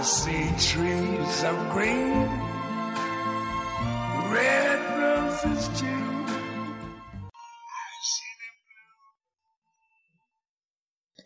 [0.00, 2.28] See trees of green,
[4.32, 6.24] red roses too.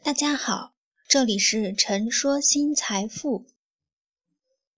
[0.03, 0.73] 大家好，
[1.07, 3.45] 这里是陈说新财富。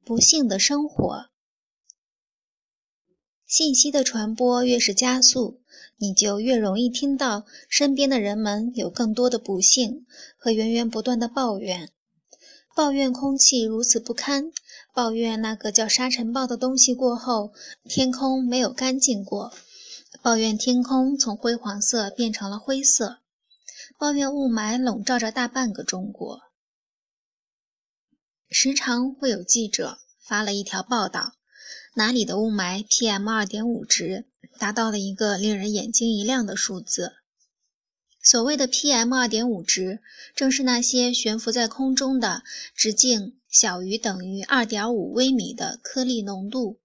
[0.04, 1.30] 不幸的生活，
[3.46, 5.60] 信息的传播越是加速，
[5.98, 10.04] 你就越容易听到身边的人们有更多的不幸
[10.36, 11.90] 和源源不断的抱怨。
[12.74, 14.50] 抱怨空气如此不堪，
[14.92, 17.52] 抱怨那个叫沙尘暴的东西过后，
[17.84, 19.52] 天空没有干净过，
[20.20, 23.18] 抱怨天空从灰黄色变成了灰色，
[23.96, 26.40] 抱怨雾霾笼罩着大半个中国。
[28.50, 31.34] 时常会有记者发了一条报道，
[31.94, 34.26] 哪里的雾霾 PM 二点五值
[34.58, 37.12] 达到了一个令人眼睛一亮的数字。
[38.24, 40.00] 所谓的 PM 二点五值，
[40.34, 42.42] 正是那些悬浮在空中的、
[42.74, 46.80] 直径小于等于二点五微米的颗粒浓度，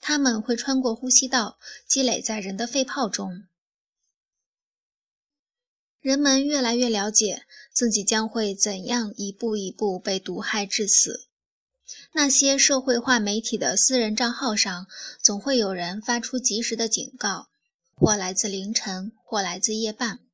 [0.00, 1.56] 它们会穿过呼吸道，
[1.86, 3.44] 积累在人的肺泡中。
[6.00, 11.28] 人们越来越了解自己将会怎样一步一步被毒害致死。
[12.12, 14.86] 那些社会化媒体的私人账号上，
[15.22, 17.46] 总会有人发出及时的警告，
[17.94, 20.25] 或来自凌晨，或来自夜半。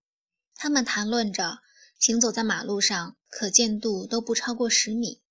[0.54, 1.58] 他们谈论着
[1.98, 5.22] 行走在马路上，可见度都不超过十米。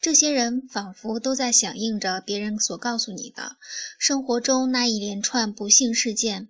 [0.00, 3.56] 这些人仿佛都在响应着别人所告诉你的
[3.98, 6.48] 生活中那一连串不幸事件。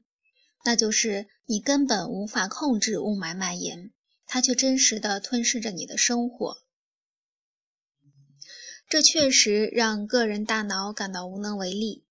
[0.65, 3.93] 那就是你根本无法控制雾霾蔓延，
[4.27, 6.63] 它却真实地吞噬着你的生活。
[8.89, 12.02] 这确实让个人大脑感到无能为力。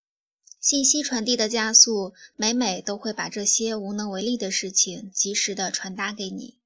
[0.61, 6.59] 信息传递的加速，每每都会把这些无能为力的事情及时地传达给你。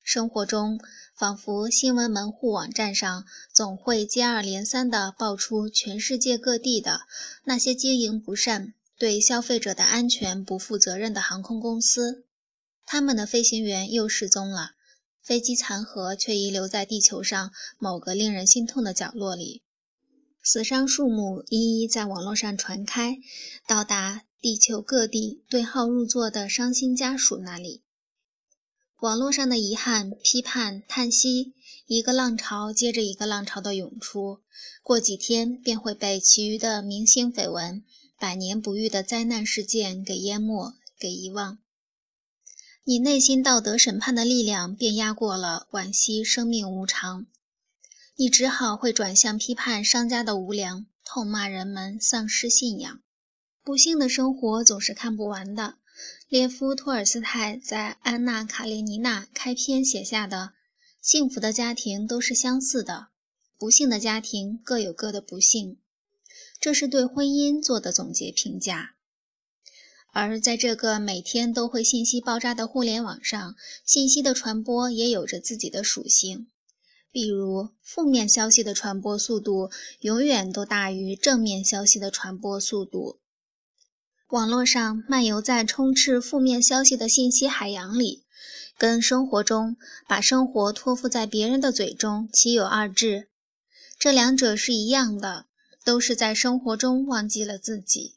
[0.00, 0.80] 生活中，
[1.16, 7.02] 仿佛新闻门户网站上总会接二连三地爆出全世界各地的
[7.44, 8.74] 那些经营不善。
[8.98, 12.24] 对消费者的安全不负责任的航空公司，
[12.86, 14.72] 他们的飞行员又失踪了，
[15.20, 19.62] 飞机残骸却遗留在地球上某个令人心痛的角落里，
[20.42, 23.18] 死伤数目一一在网络上传开，
[23.66, 27.82] 到达地球各地对号入座的伤心家属那里。
[29.00, 31.54] 网络上的遗憾、批判、叹息，
[31.86, 34.40] 一个浪潮接着一个浪潮的涌出，
[34.82, 37.84] 过几天便会被其余的明星绯闻。
[38.18, 41.58] 百年不遇的灾难事件给淹没、给遗忘，
[42.84, 47.26] 你内心道德审判的力量便压过了惋惜生命无常，
[48.16, 53.00] 你只好会转向批判商家的无良，痛骂人们丧失信仰。
[53.64, 55.76] 不幸的生活总是看不完的。
[56.28, 60.52] 列夫·托尔斯泰在《安娜·卡列尼娜》开篇写下的
[61.00, 63.08] ：“幸福的家庭都是相似的，
[63.58, 65.78] 不幸的家庭各有各的不幸。”
[66.60, 68.94] 这是对婚姻做的总结评价，
[70.12, 76.48] 而在这个每天都会信息爆炸的互联网上，信息的传播也有着自己的属性。
[77.12, 83.20] 比如，负面消息的传播速度永远都大于正面消息的传播速度。
[84.30, 88.24] 网络上漫游在充斥负面消息的信息海洋里，
[88.76, 89.76] 跟生活中
[90.08, 93.28] 把生活托付在别人的嘴中岂有二致？
[93.98, 95.46] 这两者是一样的。
[95.84, 98.14] 都是在生活中忘记了自己。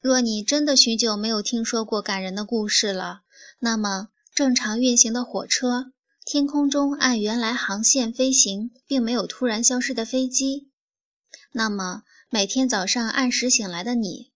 [0.00, 3.24] 若你真的许久没有听说过感人的故事了，
[3.58, 5.92] 那么正常运行的火车，
[6.24, 10.68] 天空中按原来航线飞行，并没有突然消失的飞机，
[11.50, 14.30] 那么每天早上按时醒来的你，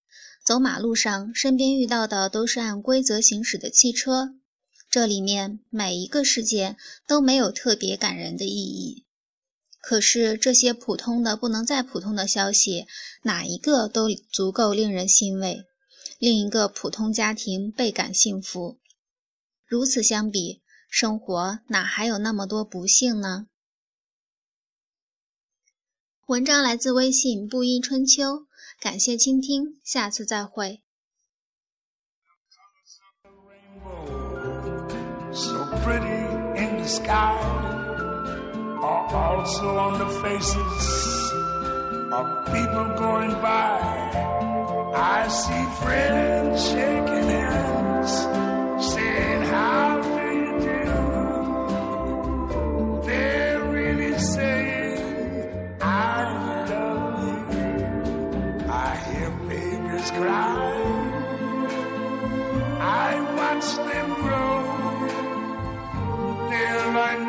[0.44, 4.34] 走马路上身边遇到的都是按规则行驶的汽车，
[4.90, 6.76] 这里面每一个事件
[7.06, 9.04] 都没有特别感人的意义。
[9.80, 12.86] 可是这些普通的不能再普通的消息，
[13.22, 15.64] 哪一个都足够令人欣慰，
[16.18, 18.80] 令一个普通家庭倍感幸福。
[19.64, 20.62] 如此相比，
[20.98, 23.48] 生活哪还有那么多不幸呢？
[26.24, 28.46] 文章来自微信布衣春秋，
[28.80, 30.82] 感谢倾听，下次再会。
[35.34, 36.08] So pretty
[36.56, 37.36] in the sky
[38.80, 41.30] are also on the faces
[42.10, 43.82] of people going by.
[44.94, 48.45] I see friends shaking hands,